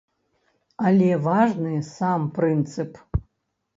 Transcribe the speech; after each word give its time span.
Але 0.91 1.09
важны 1.27 1.75
сам 1.93 2.27
прынцып. 2.39 2.91